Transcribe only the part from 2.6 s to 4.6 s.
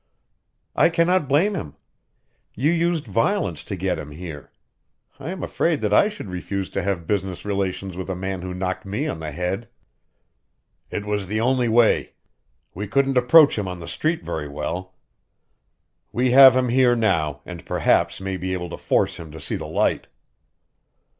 used violence to get him here.